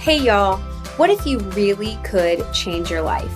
[0.00, 0.56] Hey, y'all.
[0.96, 3.30] What if you really could change your life?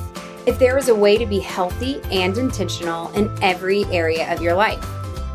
[0.46, 4.54] If there was a way to be healthy and intentional in every area of your
[4.54, 4.82] life?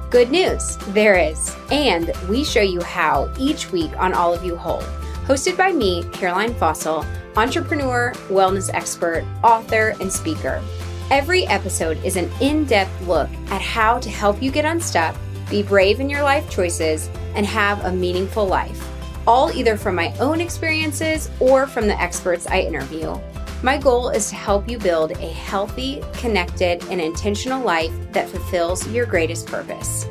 [0.10, 1.55] Good news, there is.
[1.70, 4.82] And we show you how each week on All of You Whole.
[5.28, 7.05] Hosted by me, Caroline Fausel,
[7.38, 10.64] entrepreneur, wellness expert, author, and speaker.
[11.11, 15.16] Every episode is an in depth look at how to help you get unstuck,
[15.48, 18.84] be brave in your life choices, and have a meaningful life
[19.28, 23.20] all either from my own experiences or from the experts I interview.
[23.62, 28.88] My goal is to help you build a healthy, connected, and intentional life that fulfills
[28.88, 30.05] your greatest purpose.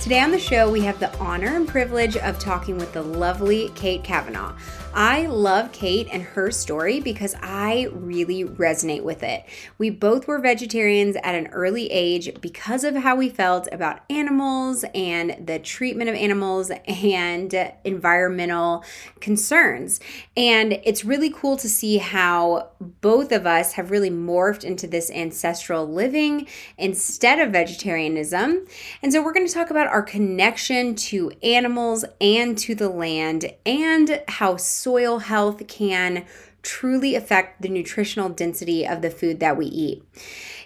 [0.00, 3.70] Today on the show, we have the honor and privilege of talking with the lovely
[3.74, 4.54] Kate Kavanaugh.
[4.94, 9.44] I love Kate and her story because I really resonate with it.
[9.76, 14.84] We both were vegetarians at an early age because of how we felt about animals
[14.94, 18.84] and the treatment of animals and environmental
[19.20, 20.00] concerns.
[20.36, 25.10] And it's really cool to see how both of us have really morphed into this
[25.10, 28.66] ancestral living instead of vegetarianism.
[29.02, 33.52] And so we're going to talk about our connection to animals and to the land
[33.64, 36.24] and how soil health can
[36.62, 40.02] truly affect the nutritional density of the food that we eat.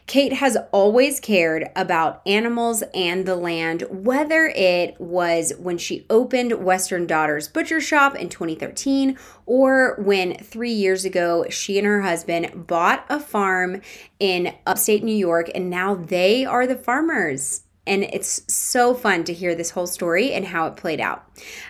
[0.07, 6.65] Kate has always cared about animals and the land, whether it was when she opened
[6.65, 12.67] Western Daughters Butcher Shoppe in 2013 or when three years ago she and her husband
[12.67, 13.81] bought a farm
[14.19, 17.62] in upstate New York and now they are the farmers.
[17.85, 21.25] And it's so fun to hear this whole story and how it played out.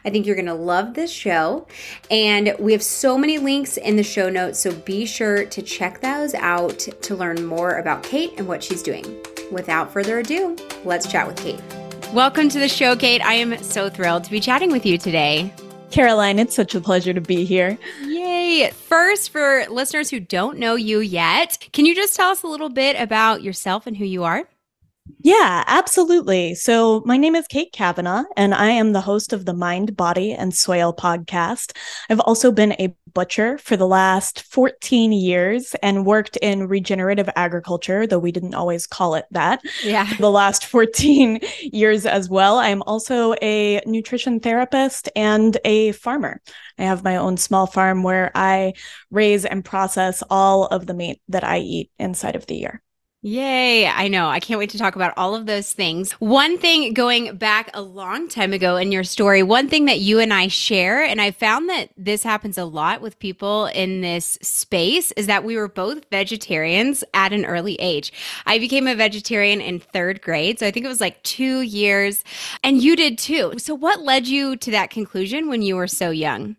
[0.04, 1.66] I think you're going to love this show.
[2.10, 6.02] And we have so many links in the show notes, so be sure to check
[6.02, 9.04] those out to learn more about Kate and what she's doing.
[9.50, 11.60] Without further ado, let's chat with Kate.
[12.12, 13.22] Welcome to the show, Kate.
[13.22, 15.50] I am so thrilled to be chatting with you today.
[15.90, 17.78] Caroline, it's such a pleasure to be here.
[18.04, 18.70] Yay.
[18.70, 22.68] First, for listeners who don't know you yet, can you just tell us a little
[22.68, 24.46] bit about yourself and who you are?
[25.24, 26.54] Yeah, absolutely.
[26.54, 30.32] So, my name is Kate Kavanaugh, and I am the host of the Mind, Body,
[30.32, 31.76] and Soil podcast.
[32.08, 38.06] I've also been a butcher for the last 14 years and worked in regenerative agriculture,
[38.06, 39.60] though we didn't always call it that.
[39.84, 40.08] Yeah.
[40.18, 42.58] the last 14 years as well.
[42.58, 46.40] I'm also a nutrition therapist and a farmer.
[46.78, 48.74] I have my own small farm where I
[49.10, 52.82] raise and process all of the meat that I eat inside of the year.
[53.24, 53.86] Yay.
[53.86, 54.28] I know.
[54.28, 56.10] I can't wait to talk about all of those things.
[56.14, 60.18] One thing going back a long time ago in your story, one thing that you
[60.18, 64.40] and I share, and I found that this happens a lot with people in this
[64.42, 68.12] space, is that we were both vegetarians at an early age.
[68.44, 70.58] I became a vegetarian in third grade.
[70.58, 72.24] So I think it was like two years,
[72.64, 73.52] and you did too.
[73.56, 76.56] So what led you to that conclusion when you were so young?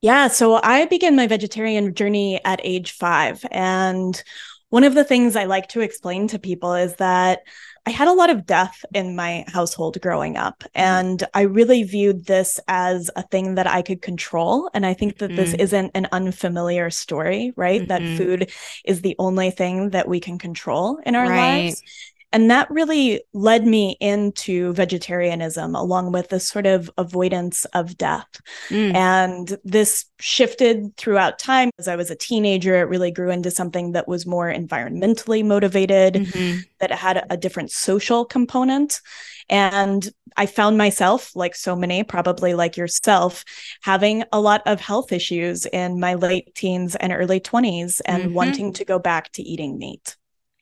[0.00, 3.44] Yeah, so I began my vegetarian journey at age five.
[3.50, 4.22] And
[4.70, 7.40] one of the things I like to explain to people is that
[7.86, 10.80] I had a lot of death in my household growing up, mm-hmm.
[10.80, 14.70] and I really viewed this as a thing that I could control.
[14.74, 15.36] And I think that mm-hmm.
[15.36, 17.80] this isn't an unfamiliar story, right?
[17.80, 17.88] Mm-hmm.
[17.88, 18.52] That food
[18.84, 21.64] is the only thing that we can control in our right.
[21.64, 21.82] lives.
[22.30, 28.28] And that really led me into vegetarianism, along with this sort of avoidance of death.
[28.68, 28.94] Mm.
[28.94, 31.70] And this shifted throughout time.
[31.78, 36.14] As I was a teenager, it really grew into something that was more environmentally motivated,
[36.14, 36.58] mm-hmm.
[36.80, 39.00] that had a different social component.
[39.48, 40.06] And
[40.36, 43.44] I found myself, like so many, probably like yourself,
[43.82, 48.34] having a lot of health issues in my late teens and early 20s and mm-hmm.
[48.34, 50.16] wanting to go back to eating meat.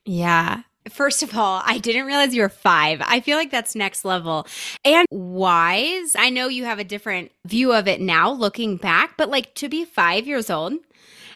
[0.05, 0.63] Yeah.
[0.91, 3.01] First of all, I didn't realize you were five.
[3.05, 4.47] I feel like that's next level.
[4.85, 9.29] And wise, I know you have a different view of it now looking back, but
[9.29, 10.75] like to be five years old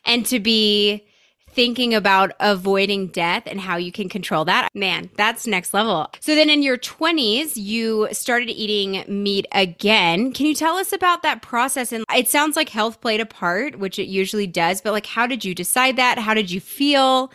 [0.04, 1.06] and to be
[1.52, 6.08] thinking about avoiding death and how you can control that, man, that's next level.
[6.20, 10.32] So then in your 20s, you started eating meat again.
[10.32, 11.92] Can you tell us about that process?
[11.92, 15.26] And it sounds like health played a part, which it usually does, but like, how
[15.26, 16.18] did you decide that?
[16.18, 17.32] How did you feel?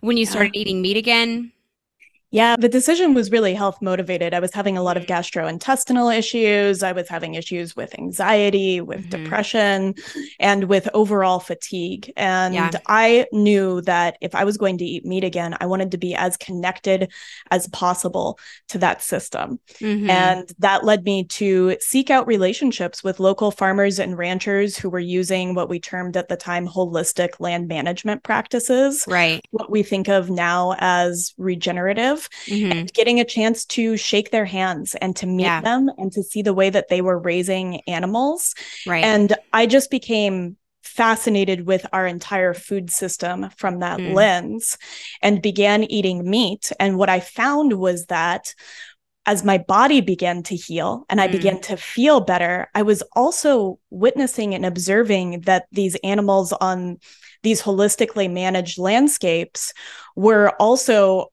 [0.00, 1.52] When you started eating meat again?
[2.30, 4.34] Yeah, the decision was really health motivated.
[4.34, 6.82] I was having a lot of gastrointestinal issues.
[6.82, 9.22] I was having issues with anxiety, with mm-hmm.
[9.22, 9.94] depression,
[10.38, 12.12] and with overall fatigue.
[12.18, 12.70] And yeah.
[12.86, 16.14] I knew that if I was going to eat meat again, I wanted to be
[16.14, 17.10] as connected
[17.50, 18.38] as possible
[18.68, 19.58] to that system.
[19.80, 20.10] Mm-hmm.
[20.10, 24.98] And that led me to seek out relationships with local farmers and ranchers who were
[24.98, 29.04] using what we termed at the time holistic land management practices.
[29.08, 29.40] Right.
[29.50, 32.72] What we think of now as regenerative of mm-hmm.
[32.72, 35.60] and getting a chance to shake their hands and to meet yeah.
[35.60, 38.54] them and to see the way that they were raising animals.
[38.86, 39.04] Right.
[39.04, 44.14] And I just became fascinated with our entire food system from that mm.
[44.14, 44.78] lens
[45.22, 46.72] and began eating meat.
[46.80, 48.54] And what I found was that
[49.26, 51.32] as my body began to heal and I mm.
[51.32, 56.98] began to feel better, I was also witnessing and observing that these animals on
[57.42, 59.72] these holistically managed landscapes
[60.16, 61.26] were also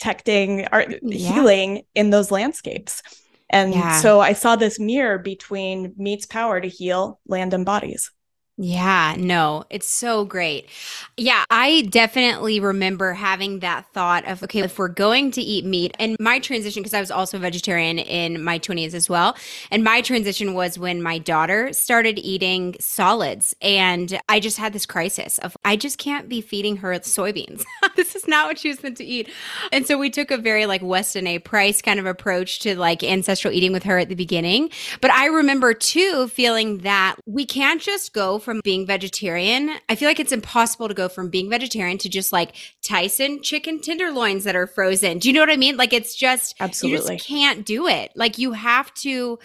[0.00, 1.32] architecting, art, yeah.
[1.32, 3.02] healing in those landscapes.
[3.50, 4.00] And yeah.
[4.00, 8.10] so I saw this mirror between meat's power to heal land and bodies.
[8.58, 10.70] Yeah, no, it's so great.
[11.18, 15.94] Yeah, I definitely remember having that thought of, okay, if we're going to eat meat,
[15.98, 19.36] and my transition, because I was also a vegetarian in my 20s as well.
[19.70, 23.54] And my transition was when my daughter started eating solids.
[23.60, 27.62] And I just had this crisis of, I just can't be feeding her soybeans.
[27.96, 29.28] this is not what she was meant to eat.
[29.70, 31.38] And so we took a very like Weston A.
[31.40, 34.70] Price kind of approach to like ancestral eating with her at the beginning.
[35.02, 39.76] But I remember too feeling that we can't just go from being vegetarian.
[39.88, 43.80] I feel like it's impossible to go from being vegetarian to just like Tyson chicken
[43.80, 45.18] tenderloins that are frozen.
[45.18, 45.76] Do you know what I mean?
[45.76, 48.12] Like it's just absolutely you just can't do it.
[48.14, 49.40] Like you have to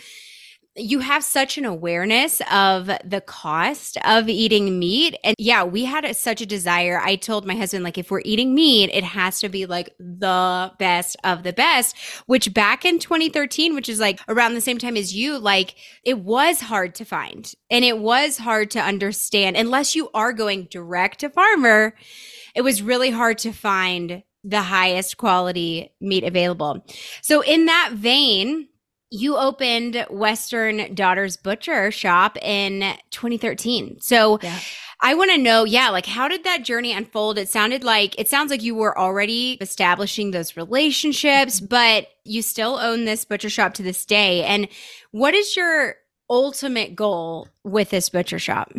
[0.76, 5.18] you have such an awareness of the cost of eating meat.
[5.24, 7.00] And yeah, we had a, such a desire.
[7.04, 10.72] I told my husband, like, if we're eating meat, it has to be like the
[10.80, 14.96] best of the best, which back in 2013, which is like around the same time
[14.96, 15.76] as you, like,
[16.06, 20.68] it was hard to find and it was hard to understand unless you are going
[20.72, 21.96] direct to farmer.
[22.56, 26.86] It was really hard to find the highest quality meat available.
[27.22, 28.68] So, in that vein,
[29.12, 34.00] you opened Western Daughters Butcher Shoppe in 2013.
[34.00, 34.58] So yeah.
[35.02, 37.38] I want to know, yeah, like how did that journey unfold?
[37.38, 41.66] It sounded like it sounds like you were already establishing those relationships, mm-hmm.
[41.66, 44.44] but you still own this butcher shop to this day.
[44.44, 44.70] And
[45.12, 45.96] what is your
[46.30, 48.72] ultimate goal with this butcher shop?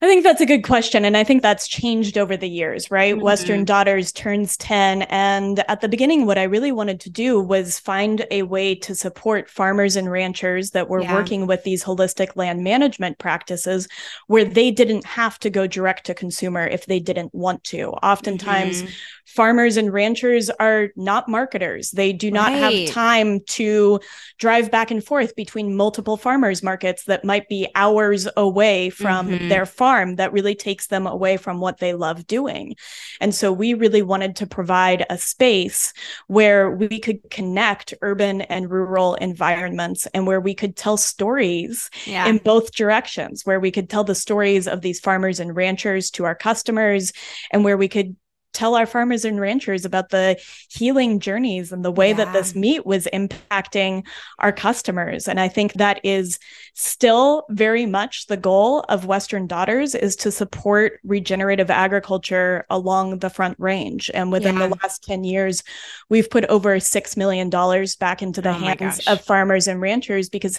[0.00, 1.04] I think that's a good question.
[1.04, 3.14] And I think that's changed over the years, right?
[3.14, 3.24] Mm-hmm.
[3.24, 5.02] Western Daughters turns 10.
[5.02, 8.94] And at the beginning, what I really wanted to do was find a way to
[8.94, 11.12] support farmers and ranchers that were yeah.
[11.12, 13.88] working with these holistic land management practices
[14.28, 17.88] where they didn't have to go direct to consumer if they didn't want to.
[17.88, 18.92] Oftentimes, mm-hmm
[19.28, 21.90] farmers and ranchers are not marketers.
[21.90, 22.86] They do not right.
[22.86, 24.00] have time to
[24.38, 29.48] drive back and forth between multiple farmers markets that might be hours away from mm-hmm.
[29.50, 32.76] their farm that really takes them away from what they love doing.
[33.20, 35.92] And so we really wanted to provide a space
[36.26, 42.26] where we could connect urban and rural environments and where we could tell stories yeah.
[42.26, 46.24] in both directions, where we could tell the stories of these farmers and ranchers to
[46.24, 47.12] our customers
[47.50, 48.16] and where we could
[48.58, 50.36] tell our farmers and ranchers about the
[50.68, 52.16] healing journeys and the way yeah.
[52.16, 54.04] that this meat was impacting
[54.40, 56.40] our customers and i think that is
[56.74, 63.30] still very much the goal of western daughters is to support regenerative agriculture along the
[63.30, 64.66] front range and within yeah.
[64.66, 65.62] the last 10 years
[66.08, 70.28] we've put over 6 million dollars back into the oh hands of farmers and ranchers
[70.28, 70.58] because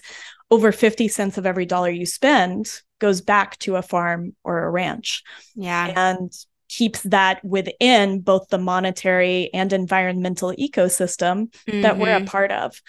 [0.51, 4.69] over 50 cents of every dollar you spend goes back to a farm or a
[4.69, 5.23] ranch.
[5.55, 5.93] Yeah.
[5.95, 6.31] And
[6.69, 11.81] keeps that within both the monetary and environmental ecosystem mm-hmm.
[11.81, 12.25] that we're a mm-hmm.
[12.25, 12.81] part of.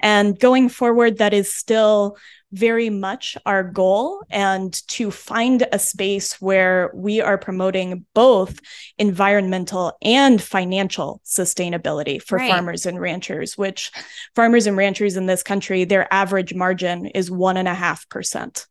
[0.00, 2.18] And going forward, that is still
[2.52, 8.58] very much our goal and to find a space where we are promoting both
[8.96, 12.50] environmental and financial sustainability for right.
[12.50, 13.90] farmers and ranchers, which
[14.34, 18.66] farmers and ranchers in this country, their average margin is one and a half percent.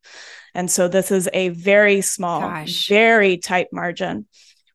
[0.56, 2.88] And so this is a very small, Gosh.
[2.88, 4.26] very tight margin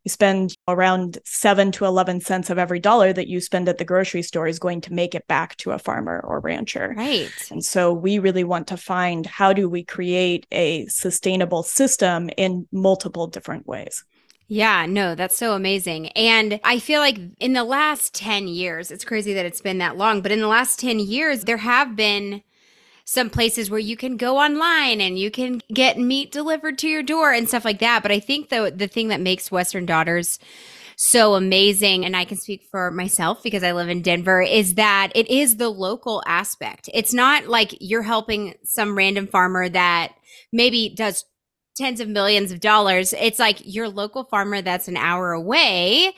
[0.05, 3.85] you spend around seven to 11 cents of every dollar that you spend at the
[3.85, 6.95] grocery store is going to make it back to a farmer or rancher.
[6.97, 7.31] Right.
[7.51, 12.67] And so we really want to find how do we create a sustainable system in
[12.73, 14.05] multiple different ways.
[14.49, 16.09] Yeah, no, that's so amazing.
[16.09, 19.97] And I feel like in the last 10 years, it's crazy that it's been that
[19.97, 22.43] long, but in the last 10 years, there have been
[23.05, 27.03] some places where you can go online and you can get meat delivered to your
[27.03, 28.03] door and stuff like that.
[28.03, 30.39] But I think the the thing that makes Western Daughters
[30.97, 35.11] so amazing and I can speak for myself because I live in Denver is that
[35.15, 36.89] it is the local aspect.
[36.95, 40.13] It's not like you're helping some random farmer that
[40.53, 41.25] maybe does
[41.77, 43.15] tens of millions of dollars.
[43.15, 46.13] It's like your local farmer that's an hour away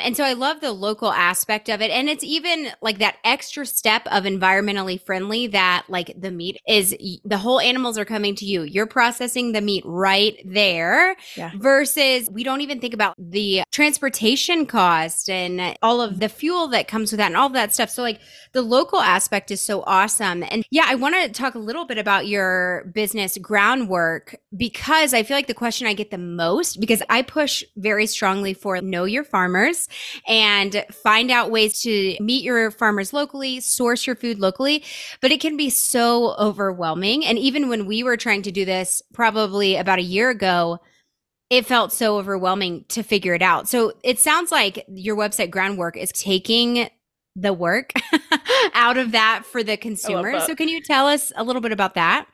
[0.00, 1.90] And so I love the local aspect of it.
[1.90, 6.96] And it's even like that extra step of environmentally friendly that like the meat is
[7.24, 8.62] the whole animals are coming to you.
[8.62, 11.50] You're processing the meat right there yeah.
[11.56, 16.88] versus we don't even think about the transportation cost and all of the fuel that
[16.88, 17.90] comes with that and all of that stuff.
[17.90, 18.20] So like
[18.52, 20.42] the local aspect is so awesome.
[20.42, 25.22] And yeah, I want to talk a little bit about your business groundwork because I
[25.22, 29.04] feel like the question I get the most because I push very strongly for know
[29.04, 29.87] your farmers
[30.26, 34.84] and find out ways to meet your farmers locally, source your food locally,
[35.20, 37.24] but it can be so overwhelming.
[37.24, 40.78] And even when we were trying to do this probably about a year ago,
[41.50, 43.68] it felt so overwhelming to figure it out.
[43.68, 46.90] So it sounds like your website groundwork is taking
[47.34, 47.92] the work
[48.74, 50.40] out of that for the consumer.
[50.40, 52.26] So can you tell us a little bit about that?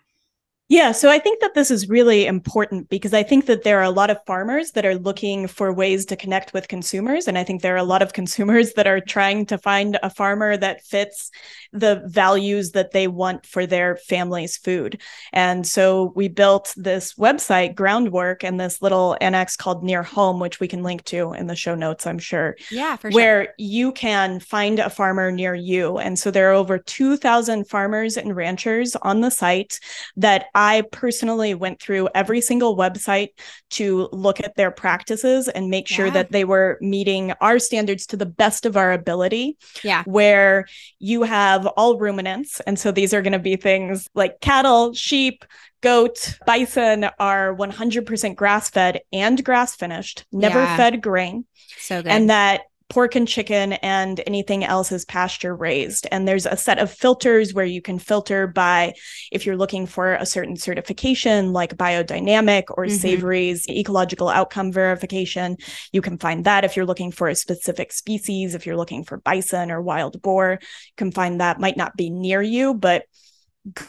[0.71, 3.85] Yeah, so I think that this is really important because I think that there are
[3.85, 7.29] a lot of farmers that are looking for ways to connect with consumers.
[7.29, 10.09] And I think there are a lot of consumers that are trying to find a
[10.09, 11.31] farmer that fits
[11.73, 15.03] the values that they want for their family's food.
[15.35, 20.61] And so we built this website, Groundwork, and this little annex called Near Home, which
[20.61, 22.57] we can link to in the show notes, I'm sure.
[22.71, 23.21] Yeah, for sure.
[23.21, 25.99] Where you can find a farmer near you.
[25.99, 29.79] And so there are over 2,000 farmers and ranchers on the site
[30.17, 33.31] that I personally went through every single website
[33.71, 36.13] to look at their practices and make sure yeah.
[36.13, 39.57] that they were meeting our standards to the best of our ability.
[39.83, 40.03] Yeah.
[40.05, 40.67] Where
[40.99, 42.61] you have all ruminants.
[42.61, 45.45] And so these are going to be things like cattle, sheep,
[45.81, 50.77] goat, bison are 100% grass fed and grass finished, never yeah.
[50.77, 51.45] fed grain.
[51.79, 52.11] So good.
[52.11, 56.07] And that pork and chicken and anything else is pasture raised.
[56.13, 58.95] And there's a set of filters where you can filter by
[59.33, 62.97] if you're looking for a certain certification like biodynamic or mm-hmm.
[62.97, 65.57] Savory's ecological outcome verification.
[65.93, 69.19] You can find that if you're looking for a specific species, if you're looking for
[69.19, 73.05] bison or wild boar, you can find that might not be near you, but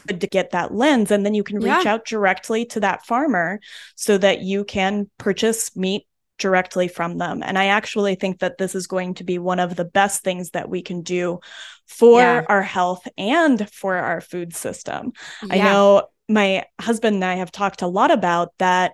[0.06, 1.92] good to get that lens and then you can reach yeah.
[1.92, 3.60] out directly to that farmer
[3.94, 6.06] so that you can purchase meat
[6.38, 7.42] directly from them.
[7.42, 10.50] And I actually think that this is going to be one of the best things
[10.50, 11.40] that we can do
[11.86, 12.44] for yeah.
[12.48, 15.12] our health and for our food system.
[15.42, 15.54] Yeah.
[15.54, 18.92] I know my husband and I have talked a lot about that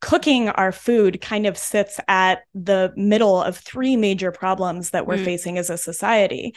[0.00, 5.16] cooking our food kind of sits at the middle of three major problems that we're
[5.16, 5.24] mm.
[5.24, 6.54] facing as a society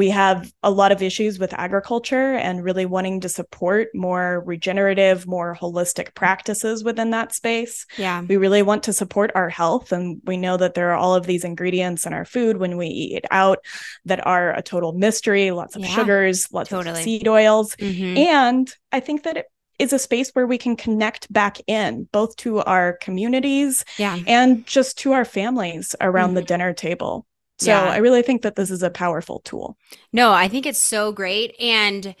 [0.00, 5.26] we have a lot of issues with agriculture and really wanting to support more regenerative,
[5.26, 7.84] more holistic practices within that space.
[7.98, 8.22] Yeah.
[8.22, 9.92] We really want to support our health.
[9.92, 12.86] And we know that there are all of these ingredients in our food when we
[12.86, 13.58] eat it out
[14.06, 16.98] that are a total mystery, lots of yeah, sugars, lots totally.
[16.98, 17.76] of seed oils.
[17.76, 18.16] Mm-hmm.
[18.16, 19.46] And I think that it
[19.78, 24.18] is a space where we can connect back in both to our communities yeah.
[24.26, 26.36] and just to our families around mm-hmm.
[26.36, 27.26] the dinner table.
[27.60, 27.90] So yeah.
[27.90, 29.76] I really think that this is a powerful tool.
[30.14, 31.54] No, I think it's so great.
[31.60, 32.14] And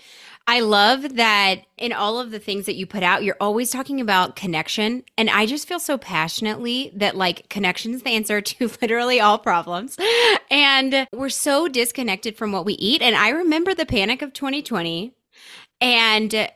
[0.46, 4.02] I love that in all of the things that you put out, you're always talking
[4.02, 5.02] about connection.
[5.16, 9.38] And I just feel so passionately that like connection is the answer to literally all
[9.38, 9.96] problems.
[10.50, 13.00] And we're so disconnected from what we eat.
[13.00, 15.14] And I remember the panic of 2020
[15.80, 16.50] and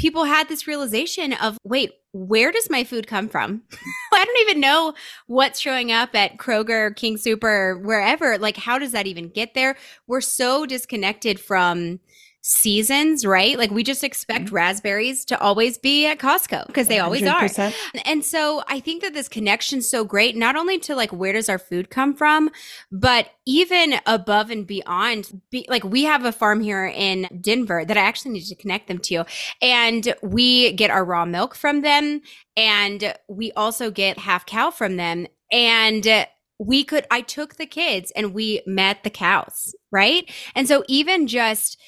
[0.00, 3.62] people had this realization of wait, where does my food come from?
[4.14, 4.94] I don't even know
[5.26, 8.38] what's showing up at Kroger, King Super, wherever.
[8.38, 9.76] Like, how does that even get there?
[10.06, 12.00] We're so disconnected from
[12.42, 13.58] seasons, right?
[13.58, 14.54] Like we just expect mm-hmm.
[14.54, 17.02] raspberries to always be at Costco because they 100%.
[17.02, 17.72] always are.
[18.06, 21.48] And so I think that this connection's so great, not only to like where does
[21.48, 22.50] our food come from,
[22.90, 25.42] but even above and beyond.
[25.50, 28.88] Be, like we have a farm here in Denver that I actually need to connect
[28.88, 29.24] them to.
[29.60, 32.22] And we get our raw milk from them.
[32.56, 35.26] And we also get half cow from them.
[35.52, 36.26] And
[36.58, 40.30] we could, I took the kids and we met the cows, right?
[40.54, 41.78] And so even just,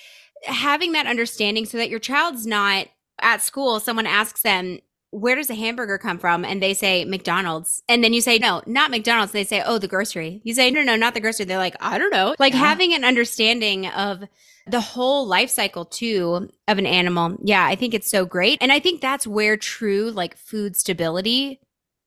[0.44, 2.88] having that understanding so that your child's not
[3.20, 4.78] at school, someone asks them,
[5.11, 6.44] where does a hamburger come from?
[6.44, 7.82] And they say McDonald's.
[7.88, 9.32] And then you say, no, not McDonald's.
[9.32, 10.40] They say, oh, the grocery.
[10.42, 11.44] You say, no, no, not the grocery.
[11.44, 12.34] They're like, I don't know.
[12.38, 12.61] Like yeah.
[12.61, 14.25] having an understanding of
[14.66, 17.37] the whole life cycle too of an animal.
[17.42, 18.58] Yeah, I think it's so great.
[18.62, 21.61] And I think that's where true like food stability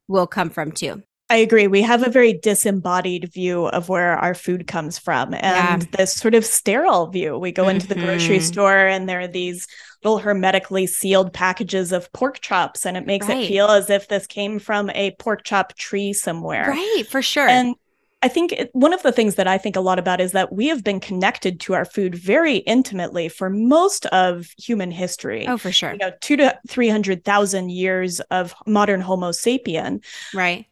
[0.08, 1.04] will come from too.
[1.30, 1.66] I agree.
[1.68, 5.88] We have a very disembodied view of where our food comes from and yeah.
[5.98, 7.38] this sort of sterile view.
[7.38, 7.72] We go mm-hmm.
[7.72, 8.46] into the grocery mm-hmm.
[8.46, 9.68] store and there are these
[10.04, 13.44] little hermetically sealed packages of pork chops and it makes right.
[13.44, 16.70] it feel as if this came from a pork chop tree somewhere.
[16.70, 17.48] Right, for sure.
[17.48, 17.74] And
[18.22, 20.54] I think it, one of the things that I think a lot about is that
[20.54, 25.48] we have been connected to our food very intimately for most of human history.
[25.48, 25.94] Oh, for sure.
[25.94, 30.04] You know, two to 300,000 years of modern Homo sapien.
[30.32, 30.68] Right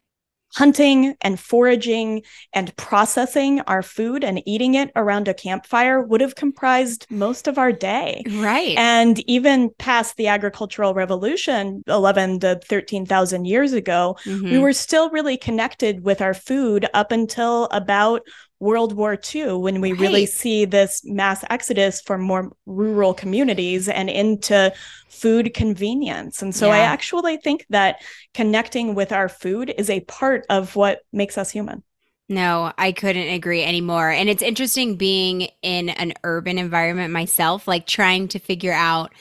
[0.53, 2.21] hunting and foraging
[2.53, 7.57] and processing our food and eating it around a campfire would have comprised most of
[7.57, 8.23] our day.
[8.29, 8.77] Right.
[8.77, 14.51] And even past the agricultural revolution, 11 to 13,000 years ago, mm-hmm.
[14.51, 18.21] we were still really connected with our food up until about
[18.63, 19.99] World War II when we right.
[19.99, 24.73] really see this mass exodus from more rural communities and into
[25.09, 26.41] food convenience.
[26.41, 26.75] And so yeah.
[26.75, 27.97] I actually think that
[28.33, 31.83] connecting with our food is a part of what makes us human.
[32.29, 34.09] No, I couldn't agree anymore.
[34.09, 39.13] And it's interesting being in an urban environment myself, like trying to figure out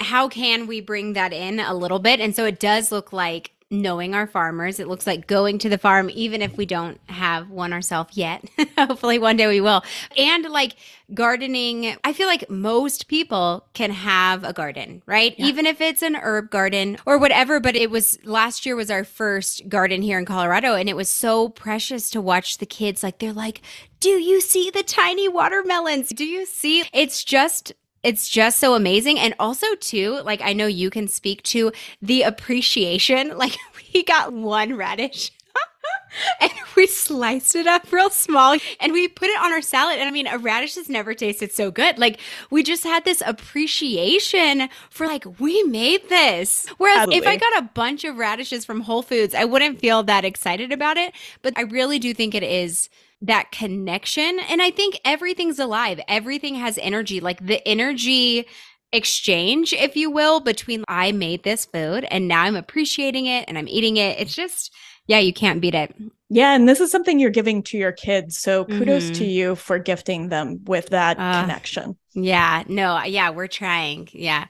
[0.00, 2.20] how can we bring that in a little bit.
[2.20, 4.80] And so it does look like knowing our farmers.
[4.80, 8.44] It looks like going to the farm, even if we don't have one ourselves yet.
[8.78, 9.82] Hopefully, one day we will.
[10.16, 10.76] And like
[11.12, 15.34] gardening, I feel like most people can have a garden, right?
[15.38, 15.46] Yeah.
[15.46, 17.60] Even if it's an herb garden or whatever.
[17.60, 20.74] But it was last year was our first garden here in Colorado.
[20.74, 23.02] And it was so precious to watch the kids.
[23.02, 23.60] Like, they're like,
[24.00, 26.10] do you see the tiny watermelons?
[26.10, 26.84] Do you see?
[26.92, 27.72] It's just
[28.08, 29.18] it's just so amazing.
[29.18, 33.32] And also, too, like I know you can speak to the appreciation.
[33.38, 33.56] Like,
[33.94, 35.30] we got one radish.
[36.40, 39.98] and we sliced it up real small and we put it on our salad.
[39.98, 41.98] And I mean, a radish has never tasted so good.
[41.98, 42.18] Like,
[42.50, 46.66] we just had this appreciation for, like, we made this.
[46.78, 47.18] Whereas Absolutely.
[47.18, 50.72] if I got a bunch of radishes from Whole Foods, I wouldn't feel that excited
[50.72, 51.14] about it.
[51.42, 52.88] But I really do think it is
[53.22, 54.38] that connection.
[54.48, 57.20] And I think everything's alive, everything has energy.
[57.20, 58.46] Like the energy
[58.92, 63.58] exchange, if you will, between I made this food and now I'm appreciating it and
[63.58, 64.18] I'm eating it.
[64.18, 64.72] It's just,
[65.06, 65.94] yeah, you can't beat it.
[66.30, 68.38] Yeah, and this is something you're giving to your kids.
[68.38, 69.14] So kudos mm-hmm.
[69.14, 71.96] to you for gifting them with that uh, connection.
[72.20, 74.08] Yeah, no, uh, yeah, we're trying.
[74.12, 74.46] Yeah.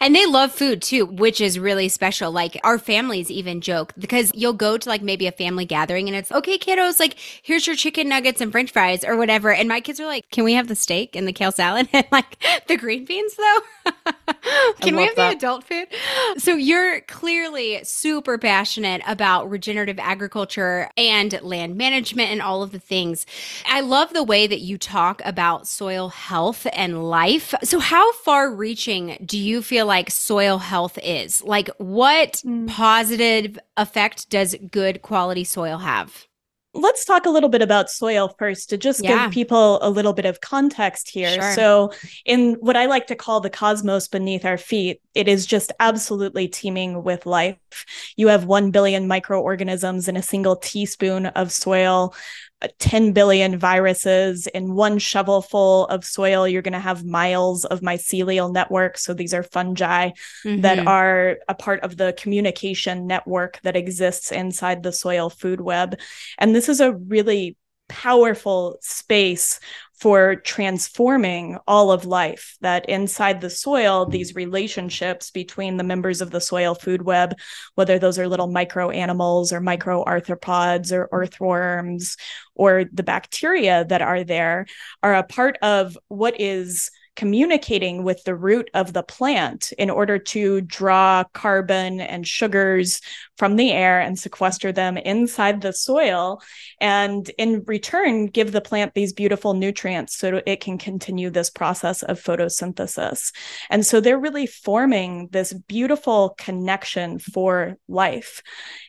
[0.00, 2.32] And they love food too, which is really special.
[2.32, 6.16] Like our families even joke because you'll go to like maybe a family gathering and
[6.16, 9.52] it's okay, kiddos, like here's your chicken nuggets and french fries or whatever.
[9.52, 12.06] And my kids are like, can we have the steak and the kale salad and
[12.10, 13.92] like the green beans though?
[14.80, 15.30] can we have that.
[15.30, 15.88] the adult food?
[16.38, 22.78] So you're clearly super passionate about regenerative agriculture and land management and all of the
[22.78, 23.26] things.
[23.66, 27.54] I love the way that you talk about soil health and life.
[27.62, 31.42] So, how far reaching do you feel like soil health is?
[31.42, 32.68] Like, what mm.
[32.68, 36.26] positive effect does good quality soil have?
[36.74, 39.24] Let's talk a little bit about soil first to just yeah.
[39.24, 41.30] give people a little bit of context here.
[41.30, 41.54] Sure.
[41.54, 41.92] So,
[42.24, 46.48] in what I like to call the cosmos beneath our feet, it is just absolutely
[46.48, 47.58] teeming with life.
[48.16, 52.14] You have 1 billion microorganisms in a single teaspoon of soil.
[52.78, 58.52] 10 billion viruses in one shovelful of soil you're going to have miles of mycelial
[58.52, 60.10] network so these are fungi
[60.44, 60.60] mm-hmm.
[60.60, 65.98] that are a part of the communication network that exists inside the soil food web
[66.38, 67.56] and this is a really
[67.92, 69.60] powerful space
[70.00, 74.12] for transforming all of life that inside the soil mm-hmm.
[74.12, 77.34] these relationships between the members of the soil food web
[77.74, 82.16] whether those are little micro animals or micro arthropods or earthworms
[82.54, 84.64] or the bacteria that are there
[85.02, 90.18] are a part of what is communicating with the root of the plant in order
[90.18, 93.00] to draw carbon and sugars
[93.36, 96.40] from the air and sequester them inside the soil.
[96.80, 102.02] And in return, give the plant these beautiful nutrients so it can continue this process
[102.02, 103.32] of photosynthesis.
[103.68, 108.42] And so they're really forming this beautiful connection for life.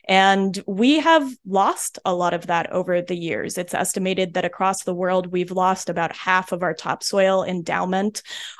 [0.08, 3.58] And we have lost a lot of that over the years.
[3.58, 8.13] It's estimated that across the world, we've lost about half of our topsoil endowment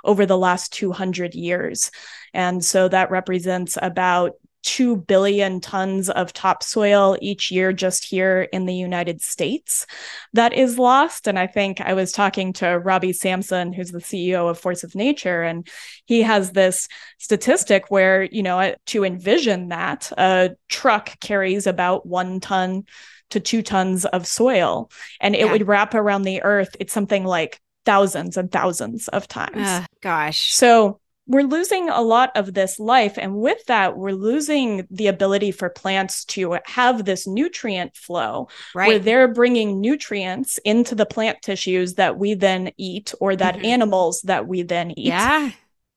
[0.04, 1.90] over the last 200 years.
[2.32, 4.32] And so that represents about
[4.64, 9.86] 2 billion tons of topsoil each year just here in the United States
[10.32, 11.28] that is lost.
[11.28, 14.94] And I think I was talking to Robby Sansom, who's the CEO of Force of
[14.94, 15.68] Nature, and
[16.06, 16.88] he has this
[17.18, 22.84] statistic where, you know, uh, to envision that a truck carries about one ton
[23.30, 24.90] to two tons of soil
[25.20, 25.52] and it yeah.
[25.52, 26.76] would wrap around the earth.
[26.78, 29.66] It's something like thousands and thousands of times.
[29.66, 30.52] Uh, gosh.
[30.52, 33.16] So we're losing a lot of this life.
[33.16, 38.88] And with that, we're losing the ability for plants to have this nutrient flow right.
[38.88, 43.64] where they're bringing nutrients into the plant tissues that we then eat or that mm-hmm.
[43.64, 45.06] animals that we then eat.
[45.06, 45.50] Yeah.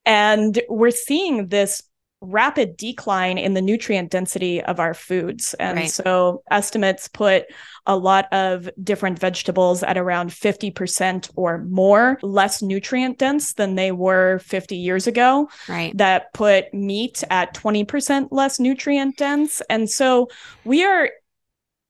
[0.06, 1.84] And we're seeing this
[2.22, 5.54] rapid decline in the nutrient density of our foods.
[5.56, 5.90] And right.
[5.90, 7.46] so estimates put
[7.86, 13.92] a lot of different vegetables at around 50% or more less nutrient dense than they
[13.92, 15.50] were 50 years ago.
[15.70, 15.96] Right.
[15.98, 19.62] That put meat at 20% less nutrient dense.
[19.70, 20.30] And so
[20.66, 21.10] we are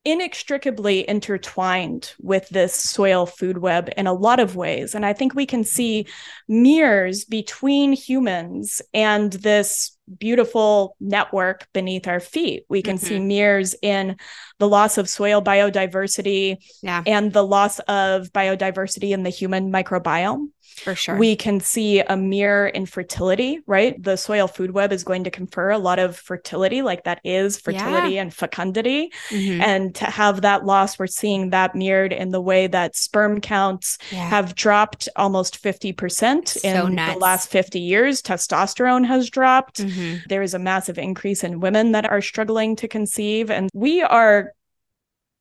[0.03, 4.95] inextricably intertwined with this soil food web in a lot of ways.
[4.95, 6.07] And I think we can see
[6.47, 12.63] mirrors between humans and this beautiful network beneath our feet.
[12.69, 13.05] We can mm-hmm.
[13.05, 14.17] see mirrors in
[14.59, 17.03] the loss of soil biodiversity yeah.
[17.05, 20.47] and the loss of biodiversity in the human microbiome.
[20.83, 21.17] For sure.
[21.17, 24.01] We can see a mirror in fertility, right?
[24.01, 27.59] The soil food web is going to confer a lot of fertility, like that is
[27.59, 28.21] fertility yeah.
[28.21, 29.11] and fecundity.
[29.29, 29.61] Mm-hmm.
[29.61, 33.97] And to have that loss, we're seeing that mirrored in the way that sperm counts
[34.11, 34.29] yeah.
[34.29, 37.13] have dropped almost 50% so in nuts.
[37.13, 38.21] the last 50 years.
[38.21, 39.81] Testosterone has dropped.
[39.81, 40.17] Mm-hmm.
[40.29, 43.49] There is a massive increase in women that are struggling to conceive.
[43.49, 44.53] And we are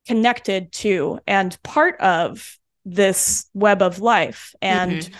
[0.06, 4.54] connected to and part of this web of life.
[4.62, 5.14] And mm-hmm.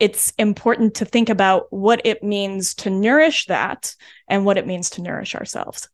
[0.00, 3.94] it's important to think about what it means to nourish that
[4.28, 5.88] and what it means to nourish ourselves.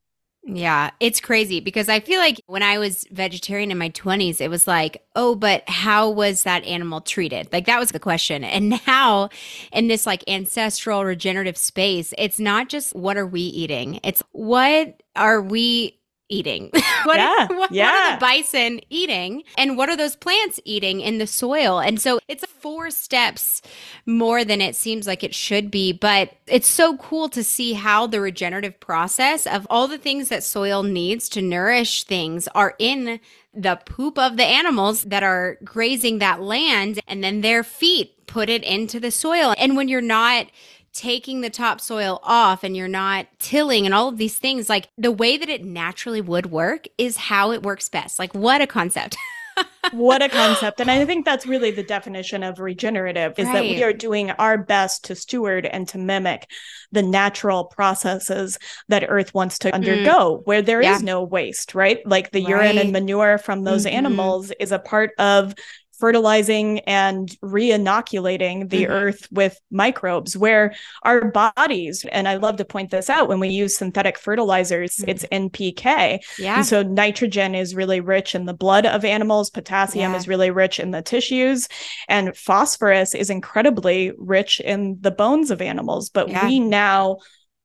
[0.44, 4.48] Yeah, it's crazy because I feel like when I was vegetarian in my 20s, it
[4.48, 7.53] was like, oh, but how was that animal treated?
[7.53, 8.42] Like that was the question.
[8.53, 9.29] And now
[9.72, 14.01] in this like ancestral regenerative space, it's not just what are we eating?
[14.03, 16.01] It's what are we
[16.33, 16.71] eating?
[17.05, 17.85] what, yeah, what, yeah.
[17.85, 19.45] what are the bison eating?
[19.57, 21.79] And what are those plants eating in the soil?
[21.79, 23.62] And so it's four steps
[24.07, 25.92] more than it seems like it should be.
[25.92, 30.42] But it's so cool to see how the regenerative process of all the things that
[30.42, 33.21] soil needs to nourish things are in
[33.55, 38.49] the poop of the animals that are grazing that land and then their feet put
[38.49, 39.55] it into the soil.
[39.59, 40.47] And when you're not
[40.92, 45.12] taking the topsoil off and you're not tilling and all of these things, like the
[45.12, 48.18] way that it naturally would work is how it works best.
[48.18, 49.16] Like, what a concept.
[49.92, 50.81] what a concept.
[50.81, 53.55] And I think that's really the definition of regenerative is right.
[53.55, 56.48] that we are doing our best to steward and to mimic
[56.90, 60.46] the natural processes that earth wants to undergo mm.
[60.46, 60.94] where there yeah.
[60.94, 61.98] is no waste, right?
[62.07, 62.50] Like the right.
[62.50, 63.96] urine and manure from those mm-hmm.
[63.96, 65.55] animals is a part of
[65.98, 68.92] fertilizing and re-inoculating the mm-hmm.
[68.92, 73.48] earth with microbes where our bodies and i love to point this out when we
[73.48, 75.11] use synthetic fertilizers mm-hmm.
[75.11, 80.12] it's npk yeah and so nitrogen is really rich in the blood of animals potassium
[80.12, 80.18] yeah.
[80.18, 81.68] is really rich in the tissues
[82.09, 86.46] and phosphorus is incredibly rich in the bones of animals but yeah.
[86.46, 87.18] we now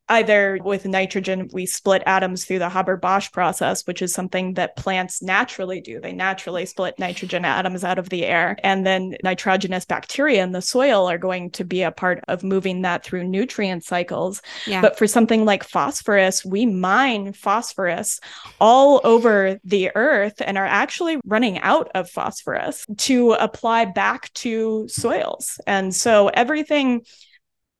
[0.09, 4.75] either with nitrogen, we split atoms through the Haber Bosch process, which is something that
[4.75, 5.99] plants naturally do.
[5.99, 8.57] They naturally split nitrogen atoms out of the air.
[8.63, 12.81] And then nitrogenous bacteria in the soil are going to be a part of moving
[12.83, 14.41] that through nutrient cycles.
[14.65, 14.81] Yeah.
[14.81, 18.19] But for something like phosphorus, we mine phosphorus
[18.59, 24.87] all over the earth and are actually running out of phosphorus to apply back to
[24.87, 25.59] soils.
[25.67, 27.05] And so everything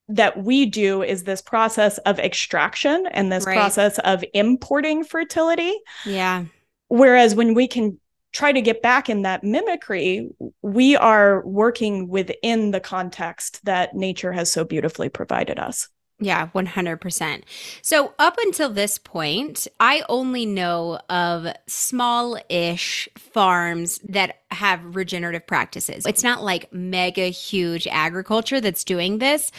[0.09, 3.55] that we do is this process of extraction and this right.
[3.55, 5.73] process of importing fertility.
[6.05, 6.45] Yeah.
[6.87, 7.99] Whereas when we can
[8.31, 10.29] try to get back in that mimicry,
[10.61, 15.89] we are working within the context that nature has so beautifully provided us.
[16.19, 17.43] Yeah, 100%.
[17.83, 25.45] So, up until this point, I only know of small ish farms that have regenerative
[25.45, 26.07] practices.
[26.07, 29.51] It's not like mega huge agriculture that's doing this.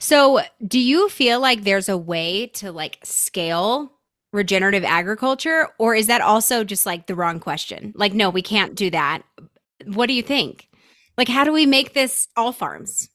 [0.00, 3.92] So, do you feel like there's a way to like scale
[4.32, 7.92] regenerative agriculture, or is that also just like the wrong question?
[7.94, 9.22] Like, no, we can't do that.
[9.86, 10.68] What do you think?
[11.16, 13.09] Like, how do we make this all farms?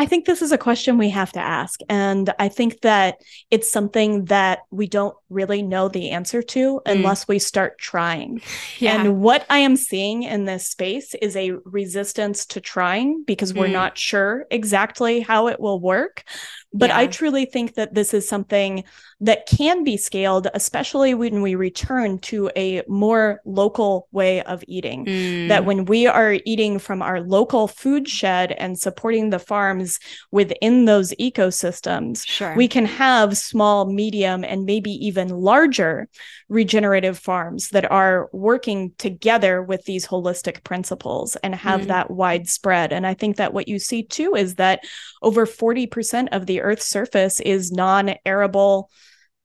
[0.00, 1.78] I think this is a question we have to ask.
[1.90, 6.80] And I think that it's something that we don't really know the answer to mm.
[6.86, 8.40] unless we start trying.
[8.78, 8.98] Yeah.
[8.98, 13.66] And what I am seeing in this space is a resistance to trying because we're
[13.66, 13.72] mm.
[13.72, 16.24] not sure exactly how it will work.
[16.72, 16.98] But yeah.
[16.98, 18.84] I truly think that this is something
[19.20, 25.04] that can be scaled, especially when we return to a more local way of eating.
[25.04, 25.48] Mm.
[25.48, 29.98] That when we are eating from our local food shed and supporting the farms
[30.30, 32.54] within those ecosystems, sure.
[32.56, 36.08] we can have small, medium, and maybe even larger
[36.48, 41.86] regenerative farms that are working together with these holistic principles and have mm.
[41.88, 42.92] that widespread.
[42.92, 44.84] And I think that what you see too is that
[45.22, 48.90] over 40% of the Earth's surface is non arable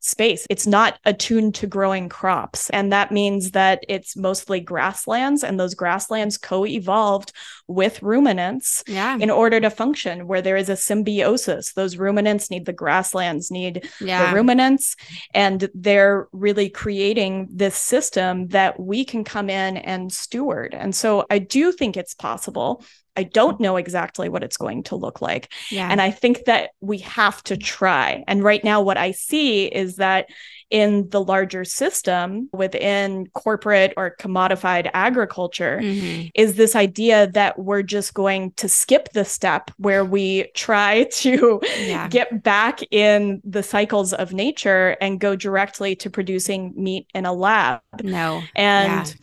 [0.06, 0.45] space.
[0.49, 2.69] It's not attuned to growing crops.
[2.69, 7.34] And that means that it's mostly grasslands, and those grasslands co evolved
[7.67, 9.17] with ruminants yeah.
[9.19, 11.73] in order to function, where there is a symbiosis.
[11.73, 14.30] Those ruminants need the grasslands, need yeah.
[14.30, 14.95] the ruminants,
[15.34, 20.75] and they're really creating this system that we can come in and steward.
[20.75, 22.84] And so I do think it's possible
[23.17, 25.51] I don't know exactly what it's going to look like.
[25.71, 25.88] Yeah.
[25.89, 28.23] And I think that we have to try.
[28.28, 30.28] And right now, what I see is that
[30.71, 36.28] in the larger system within corporate or commodified agriculture mm-hmm.
[36.34, 41.62] is this idea that we're just going to skip the step where we try to
[41.78, 42.08] yeah.
[42.08, 47.34] get back in the cycles of nature and go directly to producing meat in a
[47.34, 47.82] lab.
[48.01, 48.41] No.
[48.56, 49.13] And yeah.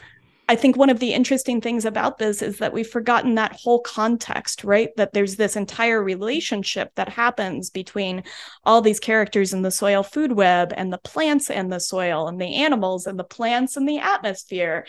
[0.53, 3.81] I think one of the interesting things about this is that we've forgotten that whole
[3.81, 4.91] context, right?
[4.99, 8.25] That there's this entire relationship that happens between
[8.63, 12.39] all these characters in the soil food web and the plants and the soil and
[12.39, 14.87] the animals and the plants and the atmosphere.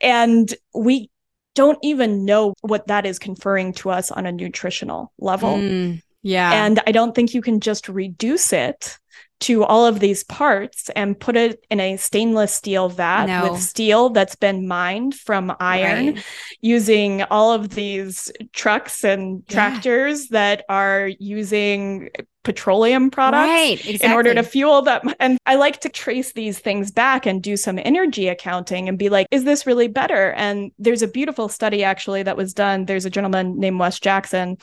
[0.00, 1.10] And we
[1.56, 5.56] don't even know what that is conferring to us on a nutritional level.
[5.56, 6.64] Mm, yeah.
[6.64, 8.98] And I don't think you can just reduce it
[9.38, 13.52] to all of these parts and put it in a stainless steel vat no.
[13.52, 16.24] with steel that's been mined from iron right.
[16.62, 20.38] using all of these trucks and tractors yeah.
[20.38, 22.08] that are using
[22.44, 24.06] petroleum products right, exactly.
[24.06, 25.12] in order to fuel them.
[25.20, 29.10] And I like to trace these things back and do some energy accounting and be
[29.10, 30.32] like, is this really better?
[30.32, 32.86] And there's a beautiful study actually that was done.
[32.86, 34.58] There's a gentleman named Wes Jackson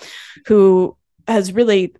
[0.47, 1.93] who has really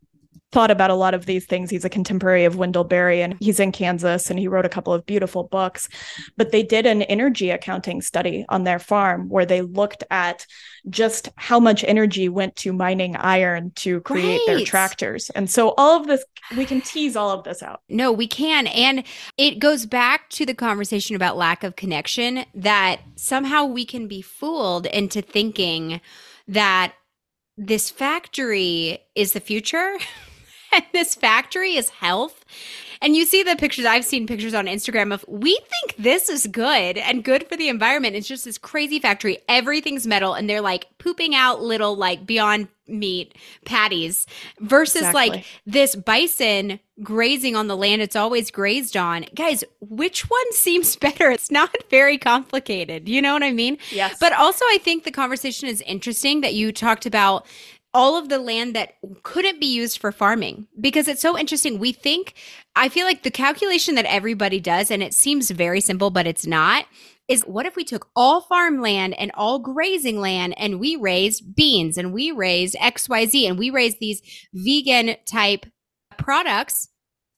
[0.54, 1.72] thought about a lot of these things.
[1.72, 4.94] He's a contemporary of Wendell Berry and he's in Kansas and he wrote a couple
[4.94, 5.90] of beautiful books.
[6.38, 10.46] But they did an energy accounting study on their farm where they looked at
[10.90, 14.58] just how much energy went to mining iron to create right.
[14.58, 15.32] their tractors.
[15.32, 16.24] And so all of this,
[16.56, 17.82] we can tease all of this out.
[17.90, 18.68] No, we can.
[18.68, 19.06] And
[19.38, 24.22] it goes back to the conversation about lack of connection that somehow we can be
[24.22, 26.00] fooled into thinking
[26.48, 26.94] that
[27.58, 29.98] this factory is the future.
[30.74, 32.44] and this factory is health.
[33.02, 36.48] And you see the pictures, I've seen pictures on Instagram of we think this is
[36.48, 38.16] good and good for the environment.
[38.16, 39.40] It's just this crazy factory.
[39.50, 44.26] Everything's metal and they're like pooping out little like beyond meat patties
[44.60, 45.30] versus exactly.
[45.30, 49.26] like this bison grazing on the land it's always grazed on.
[49.36, 51.30] Guys, which one seems better?
[51.30, 53.10] It's not very complicated.
[53.10, 53.78] You know what I mean?
[53.92, 54.18] Yes.
[54.18, 57.46] But also I think the conversation is interesting that you talked about
[57.94, 61.78] all of the land that couldn't be used for farming because it's so interesting.
[61.78, 62.34] We think,
[62.76, 66.48] I feel like the calculation that everybody does, and it seems very simple, but it's
[66.48, 66.86] not,
[67.28, 71.98] is what if we took all farmland and all grazing land and we raised beans
[71.98, 74.22] and we raised XYZ and we raised these
[74.54, 75.66] vegan type
[76.18, 76.90] products?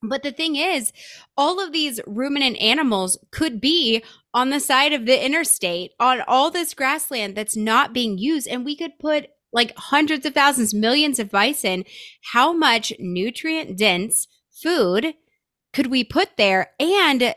[0.01, 0.91] But the thing is,
[1.37, 6.51] all of these ruminant animals could be on the side of the interstate on all
[6.51, 8.47] this grassland that's not being used.
[8.47, 11.85] And we could put like hundreds of thousands, millions of bison,
[12.33, 15.15] how much nutrient dense food
[15.73, 16.71] could we put there?
[16.79, 17.33] And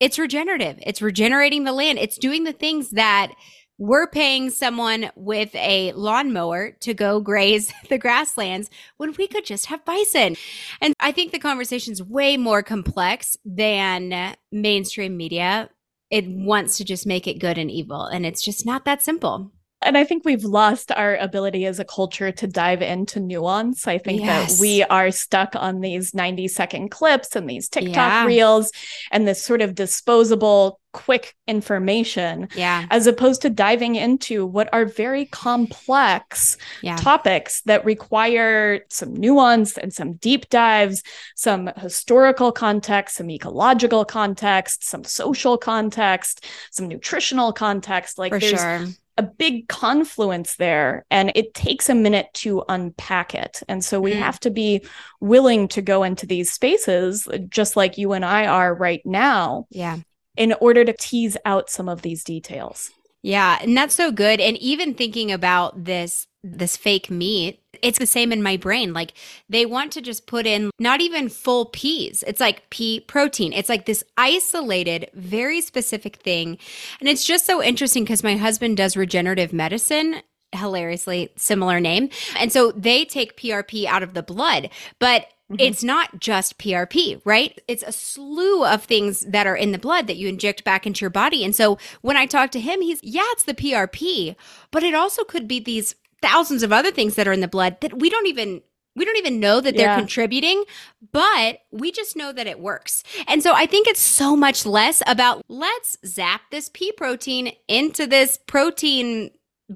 [0.00, 0.78] it's regenerative.
[0.82, 1.98] It's regenerating the land.
[1.98, 3.32] It's doing the things that
[3.78, 9.66] we're paying someone with a lawnmower to go graze the grasslands when we could just
[9.66, 10.36] have bison.
[10.80, 15.70] And I think the conversation's way more complex than mainstream media.
[16.10, 18.04] It wants to just make it good and evil.
[18.04, 19.52] And it's just not that simple.
[19.90, 23.88] And I think we've lost our ability as a culture to dive into nuance.
[23.88, 24.54] I think yes.
[24.54, 28.24] that we are stuck on these 90 second clips and these TikTok yeah.
[28.24, 28.70] reels
[29.10, 32.46] and this sort of disposable, quick information.
[32.54, 32.86] Yeah.
[32.88, 36.94] As opposed to diving into what are very complex yeah.
[36.94, 41.02] topics that require some nuance and some deep dives,
[41.34, 48.18] some historical context, some ecological context, some social context, some nutritional context.
[48.18, 48.86] Like For there's sure
[49.20, 53.62] a big confluence there and it takes a minute to unpack it.
[53.68, 54.18] And so we mm.
[54.18, 54.82] have to be
[55.20, 59.66] willing to go into these spaces just like you and I are right now.
[59.68, 59.98] Yeah.
[60.38, 62.90] In order to tease out some of these details.
[63.22, 64.40] Yeah, and that's so good.
[64.40, 68.94] And even thinking about this this fake meat, it's the same in my brain.
[68.94, 69.12] Like
[69.50, 72.24] they want to just put in not even full peas.
[72.26, 73.52] It's like pea protein.
[73.52, 76.56] It's like this isolated, very specific thing.
[76.98, 82.08] And it's just so interesting because my husband does regenerative medicine hilariously similar name.
[82.36, 85.56] And so they take PRP out of the blood, but mm-hmm.
[85.58, 87.60] it's not just PRP, right?
[87.66, 91.02] It's a slew of things that are in the blood that you inject back into
[91.02, 91.44] your body.
[91.44, 94.36] And so when I talk to him, he's, yeah, it's the PRP,
[94.70, 97.80] but it also could be these thousands of other things that are in the blood
[97.80, 98.62] that we don't even
[98.96, 99.98] we don't even know that they're yeah.
[99.98, 100.64] contributing,
[101.12, 103.04] but we just know that it works.
[103.28, 108.06] And so I think it's so much less about let's zap this pea protein into
[108.06, 109.30] this protein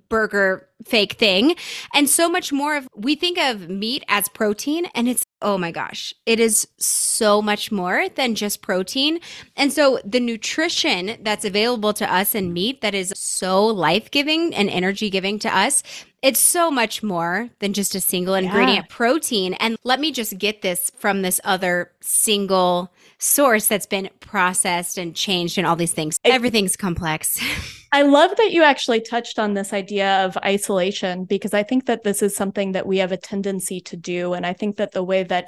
[0.09, 1.57] burger fake thing.
[1.95, 5.71] And so much more of we think of meat as protein and it's oh my
[5.71, 9.21] gosh it is so much more than just protein.
[9.57, 14.69] And so the nutrition that's available to us in meat that is so life-giving and
[14.69, 15.83] energy giving to us
[16.25, 18.97] it's so much more than just a single ingredient yeah.
[18.97, 19.53] protein.
[19.55, 25.15] And let me just get this from this other single source that's been processed and
[25.15, 26.19] changed and all these things.
[26.25, 27.39] It, everything's complex
[27.95, 32.03] I love that you actually touched on this idea of isolation because I think that
[32.03, 34.33] this is something that we have a tendency to do.
[34.33, 35.45] And I think that the way that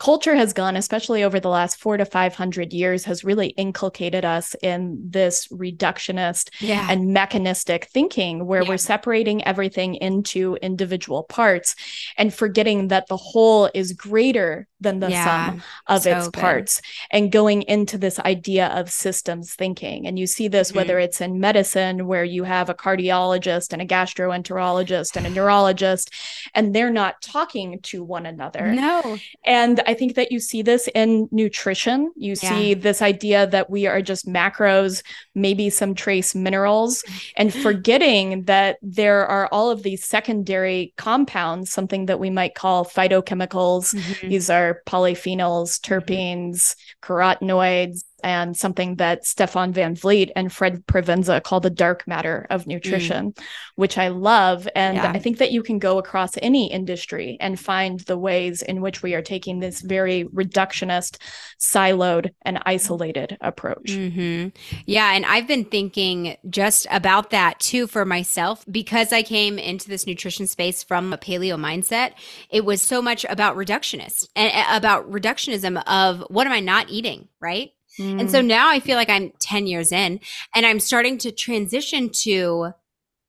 [0.00, 4.56] culture has gone, especially over the last four to 500 years, has really inculcated us
[4.62, 6.86] in this reductionist yeah.
[6.90, 8.68] and mechanistic thinking where yeah.
[8.70, 11.76] we're separating everything into individual parts
[12.16, 15.50] and forgetting that the whole is greater than the yeah.
[15.50, 16.40] sum of so its good.
[16.40, 20.06] parts and going into this idea of systems thinking.
[20.06, 20.78] And you see this mm-hmm.
[20.78, 26.10] whether it's in medicine, where you have a cardiologist and a gastroenterologist and a neurologist,
[26.54, 28.72] and they're not talking to one another.
[28.72, 29.18] No.
[29.44, 32.12] And I think that you see this in nutrition.
[32.14, 32.48] You yeah.
[32.48, 35.02] see this idea that we are just macros,
[35.34, 37.02] maybe some trace minerals,
[37.36, 42.84] and forgetting that there are all of these secondary compounds, something that we might call
[42.84, 43.92] phytochemicals.
[43.92, 44.28] Mm-hmm.
[44.28, 51.60] These are polyphenols, terpenes, carotenoids, and something that Stefan Van Vliet and Fred Provenza call
[51.60, 53.42] the dark matter of nutrition, mm.
[53.76, 54.68] which I love.
[54.74, 55.12] And yeah.
[55.12, 59.02] I think that you can go across any industry and find the ways in which
[59.02, 61.18] we are taking this very reductionist,
[61.58, 63.86] siloed, and isolated approach.
[63.86, 64.48] Mm-hmm.
[64.86, 65.12] Yeah.
[65.14, 70.06] And I've been thinking just about that too for myself because I came into this
[70.06, 72.12] nutrition space from a paleo mindset.
[72.50, 77.28] It was so much about reductionist and about reductionism of what am I not eating,
[77.40, 77.72] right?
[78.00, 78.20] Mm.
[78.20, 78.46] And so mm.
[78.46, 80.20] now I feel like I'm 10 years in
[80.54, 82.72] and I'm starting to transition to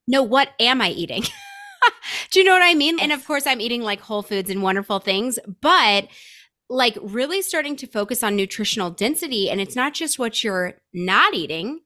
[0.07, 1.23] no, what am I eating?
[2.31, 2.99] Do you know what I mean?
[2.99, 6.07] And of course, I'm eating like whole foods and wonderful things, but
[6.69, 9.49] like really starting to focus on nutritional density.
[9.49, 11.81] And it's not just what you're not eating,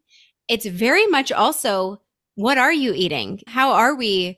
[0.48, 2.02] it's very much also
[2.36, 3.42] what are you eating?
[3.48, 4.38] How are we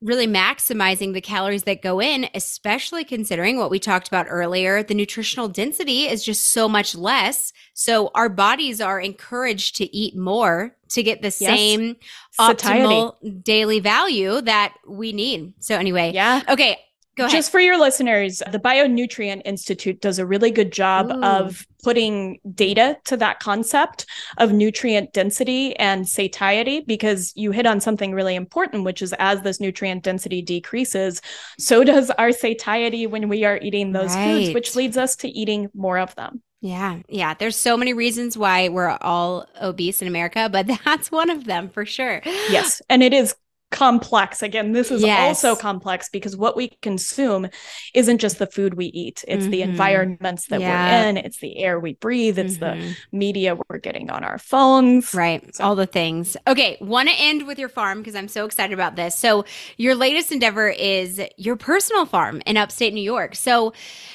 [0.00, 4.82] really maximizing the calories that go in, especially considering what we talked about earlier.
[4.82, 7.52] The nutritional density is just so much less.
[7.74, 11.38] So our bodies are encouraged to eat more to get the yes.
[11.38, 11.96] same
[12.32, 12.68] Satiety.
[12.68, 15.54] optimal daily value that we need.
[15.60, 16.42] So anyway, yeah.
[16.48, 16.78] Okay.
[17.16, 17.36] Go ahead.
[17.36, 21.22] Just for your listeners, the Bionutrient Institute does a really good job Ooh.
[21.22, 24.06] of putting data to that concept
[24.38, 29.42] of nutrient density and satiety because you hit on something really important, which is as
[29.42, 31.20] this nutrient density decreases,
[31.58, 34.44] so does our satiety when we are eating those right.
[34.44, 36.42] foods, which leads us to eating more of them.
[36.62, 37.00] Yeah.
[37.08, 37.34] Yeah.
[37.34, 41.68] There's so many reasons why we're all obese in America, but that's one of them
[41.68, 42.22] for sure.
[42.24, 42.80] Yes.
[42.88, 43.34] And it is
[43.72, 44.42] complex.
[44.42, 45.18] Again, this is yes.
[45.18, 47.48] also complex because what we consume
[47.94, 49.50] isn't just the food we eat, it's mm-hmm.
[49.50, 51.02] the environments that yeah.
[51.02, 52.80] we're in, it's the air we breathe, it's mm-hmm.
[52.80, 55.12] the media we're getting on our phones.
[55.14, 55.54] Right.
[55.56, 55.64] So.
[55.64, 56.36] All the things.
[56.46, 56.76] Okay.
[56.80, 59.16] Want to end with your farm because I'm so excited about this.
[59.18, 59.44] So,
[59.78, 63.34] your latest endeavor is your personal farm in upstate New York.
[63.34, 63.72] So,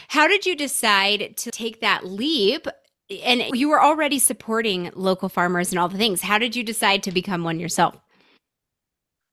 [0.07, 2.67] how did you decide to take that leap?
[3.25, 6.21] And you were already supporting local farmers and all the things.
[6.21, 7.95] How did you decide to become one yourself?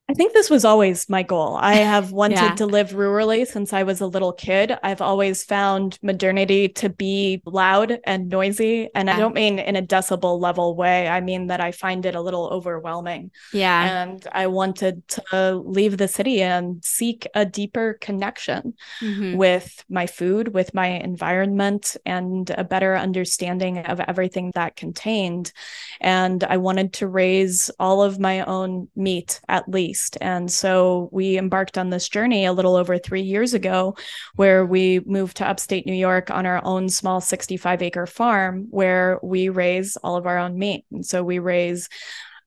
[0.07, 1.57] I think this was always my goal.
[1.57, 2.55] I have wanted yeah.
[2.57, 4.77] to live rurally since I was a little kid.
[4.83, 8.91] I've always found modernity to be loud and noisy.
[8.95, 9.17] And yeah.
[9.17, 11.09] I don't mean in a decibel level way.
[11.09, 13.31] I mean that I find it a little overwhelming.
[13.55, 14.03] Yeah.
[14.03, 19.39] And I wanted to leave the city and seek a deeper connection mm-hmm.
[19.39, 25.51] with my food, with my environment, and a better understanding of everything that contained.
[25.99, 31.39] And I wanted to raise all of my own meat at least And so we
[31.39, 33.97] embarked on this journey a little over three years ago,
[34.37, 39.19] where we moved to upstate New York on our own small 65 acre farm where
[39.23, 40.85] we raise all of our own meat.
[40.93, 41.89] And so we raise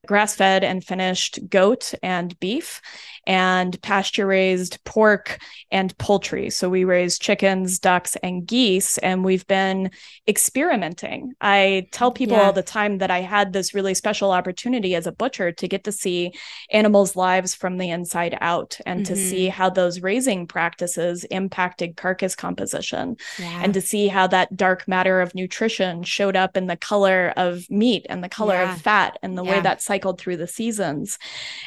[0.06, 2.80] grass fed and finished goat and beef
[3.28, 5.38] and pasture raised pork
[5.70, 6.48] and poultry.
[6.48, 9.90] So we raise chickens, ducks, and geese, and we've been
[10.26, 11.34] experimenting.
[11.38, 12.44] I tell people yeah.
[12.44, 15.84] all the time that I had this really special opportunity as a butcher to get
[15.84, 16.32] to see
[16.70, 19.14] animals' lives from the inside out and mm-hmm.
[19.14, 19.56] to see mm-hmm.
[19.56, 23.60] how those raising practices impacted carcass composition yeah.
[23.62, 27.68] and to see how that dark matter of nutrition showed up in the color of
[27.68, 28.72] meat and the color yeah.
[28.72, 31.18] of fat and the way that cycled through the seasons.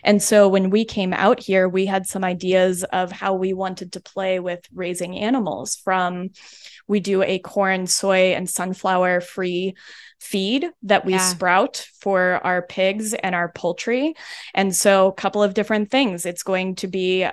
[0.04, 3.52] And so when we came out here, here, we had some ideas of how we
[3.52, 6.30] wanted to play with raising animals from
[6.88, 9.76] we do a corn, soy, and sunflower free
[10.22, 11.20] feed that we yeah.
[11.20, 14.14] sprout for our pigs and our poultry.
[14.54, 16.26] And so, a couple of different things.
[16.26, 17.28] It's going to be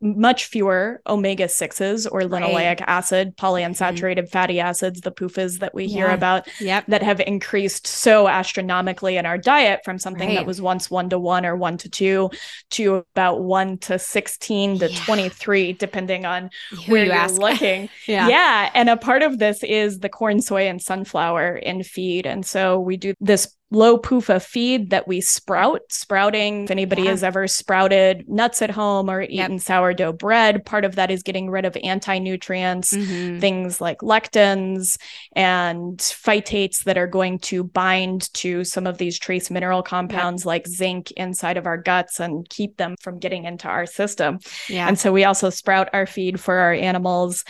[0.00, 2.82] much fewer omega 6s or linoleic right.
[2.82, 4.26] acid, polyunsaturated mm-hmm.
[4.26, 5.96] fatty acids, the PUFAs that we yeah.
[5.96, 6.84] hear about yep.
[6.88, 10.36] that have increased so astronomically in our diet from something right.
[10.36, 12.30] that was once one to one or one to two
[12.70, 14.98] to about one to 16 to yeah.
[15.04, 17.88] 23, depending on Who where you are looking.
[18.06, 18.28] yeah.
[18.28, 18.70] Yeah.
[18.74, 22.26] And a part of this is the corn, soy, and sunflower in feed.
[22.26, 25.82] And so we do this low PUFA feed that we sprout.
[25.90, 27.10] Sprouting, if anybody yeah.
[27.10, 29.60] has ever sprouted nuts at home or eaten yep.
[29.60, 33.38] sourdough bread, part of that is getting rid of anti nutrients, mm-hmm.
[33.38, 34.98] things like lectins
[35.34, 40.46] and phytates that are going to bind to some of these trace mineral compounds yep.
[40.46, 44.38] like zinc inside of our guts and keep them from getting into our system.
[44.68, 44.86] Yeah.
[44.86, 47.44] And so we also sprout our feed for our animals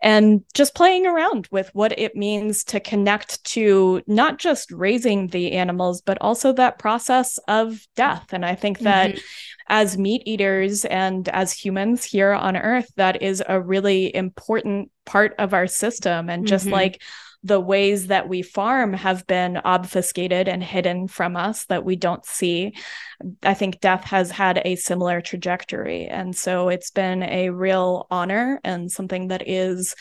[0.00, 5.52] and just playing around with what it means to connect to not just raising the
[5.52, 8.32] animals, but also that process of death.
[8.32, 9.20] And I think that mm-hmm.
[9.68, 15.34] as meat eaters and as humans here on earth, that is a really important part
[15.38, 16.30] of our system.
[16.30, 16.74] And just mm-hmm.
[16.74, 17.02] like
[17.48, 22.24] the ways that we farm have been obfuscated and hidden from us that we don't
[22.24, 22.74] see.
[23.42, 26.06] I think death has had a similar trajectory.
[26.06, 29.94] And so it's been a real honor and something that is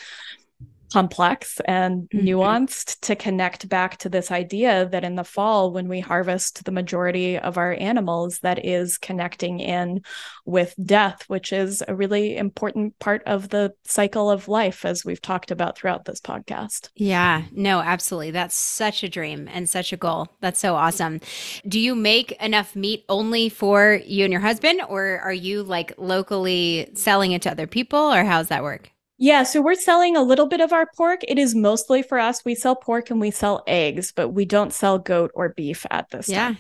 [0.91, 2.27] complex and mm-hmm.
[2.27, 6.71] nuanced to connect back to this idea that in the fall when we harvest the
[6.71, 10.01] majority of our animals that is connecting in
[10.45, 15.21] with death which is a really important part of the cycle of life as we've
[15.21, 16.89] talked about throughout this podcast.
[16.95, 18.31] Yeah no absolutely.
[18.31, 20.27] That's such a dream and such a goal.
[20.41, 21.19] That's so awesome.
[21.67, 25.93] Do you make enough meat only for you and your husband or are you like
[25.97, 30.22] locally selling it to other people or how's that work yeah, so we're selling a
[30.22, 31.22] little bit of our pork.
[31.28, 32.45] It is mostly for us.
[32.45, 36.09] We sell pork and we sell eggs, but we don't sell goat or beef at
[36.11, 36.36] this time.
[36.36, 36.47] yeah.
[36.47, 36.57] time.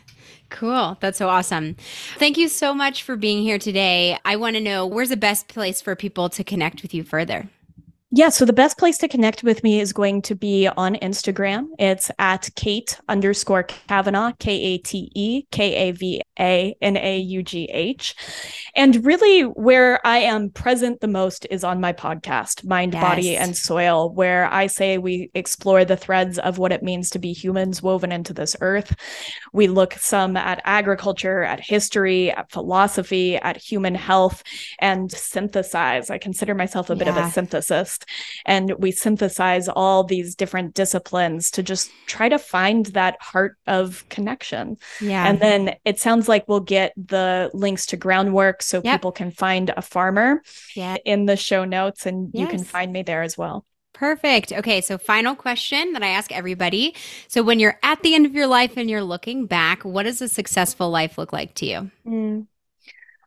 [0.49, 0.97] Cool.
[0.99, 1.75] That's so awesome.
[2.17, 4.17] Thank you so much for being here today.
[4.25, 7.49] I want to know where's the best place for people to connect with you further?
[8.09, 11.65] Yeah, so the best place to connect with me is going to be on Instagram.
[11.77, 17.17] It's at Kate underscore Kavanaugh, K A T E K A V A N A
[17.17, 18.15] U G H.
[18.77, 23.03] And really, where I am present the most is on my podcast, Mind, yes.
[23.03, 27.19] Body, and Soil, where I say we explore the threads of what it means to
[27.19, 28.95] be humans woven into this earth.
[29.51, 34.43] We look some at agriculture, at history, at philosophy, at human health,
[34.79, 36.09] and synthesize.
[36.09, 37.96] I consider myself a bit of a synthesis
[38.45, 44.07] and we synthesize all these different disciplines to just try to find that heart of
[44.09, 44.77] connection.
[45.01, 45.27] Yeah.
[45.27, 48.99] And then it sounds like we'll get the links to groundwork so yep.
[48.99, 50.41] people can find a farmer
[50.75, 50.97] yeah.
[51.05, 52.41] in the show notes and yes.
[52.41, 53.65] you can find me there as well.
[53.93, 54.53] Perfect.
[54.53, 56.93] Okay, so final question that I ask everybody.
[57.27, 60.21] So, when you're at the end of your life and you're looking back, what does
[60.21, 61.91] a successful life look like to you?
[62.05, 62.45] Mm.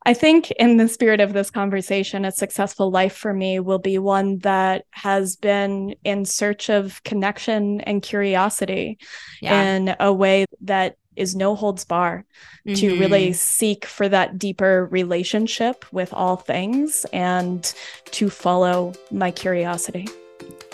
[0.07, 3.99] I think, in the spirit of this conversation, a successful life for me will be
[3.99, 8.99] one that has been in search of connection and curiosity
[9.43, 9.63] yeah.
[9.63, 12.25] in a way that is no holds bar
[12.67, 12.75] mm-hmm.
[12.77, 17.75] to really seek for that deeper relationship with all things and
[18.07, 20.09] to follow my curiosity.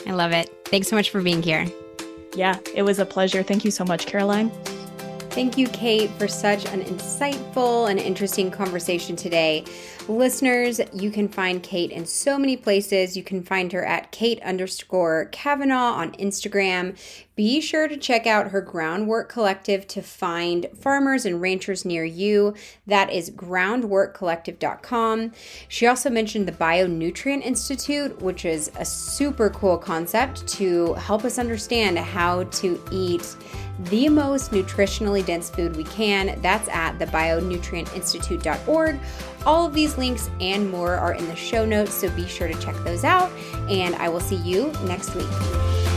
[0.07, 0.49] I love it.
[0.67, 1.67] Thanks so much for being here.
[2.37, 3.43] Yeah, it was a pleasure.
[3.43, 4.53] Thank you so much, Caroline.
[5.37, 9.67] Thank you, Kate, for such an insightful and interesting conversation today.
[10.09, 13.17] Listeners, you can find Kate in so many places.
[13.17, 16.97] You can find her at Kate underscore Kavanaugh on Instagram.
[17.35, 22.55] Be sure to check out her Groundwork Collective to find farmers and ranchers near you.
[22.87, 25.33] That is groundworkcollective.com.
[25.67, 31.37] She also mentioned the Bionutrient Institute, which is a super cool concept to help us
[31.37, 33.35] understand how to eat
[33.91, 36.41] the most nutritionally dense food we can.
[36.41, 38.99] That's at the bionutrientinstitute.org.
[39.47, 42.61] All of these links and more are in the show notes, so be sure to
[42.61, 43.31] check those out.
[43.71, 45.96] And I will see you next week.